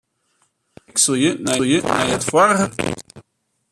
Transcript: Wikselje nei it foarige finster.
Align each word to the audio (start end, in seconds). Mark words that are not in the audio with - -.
Wikselje 0.85 1.31
nei 1.43 1.61
it 2.15 2.23
foarige 2.29 2.65
finster. 2.75 3.19